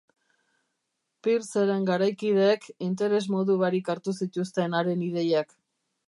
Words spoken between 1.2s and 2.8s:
Peirceren garaikideek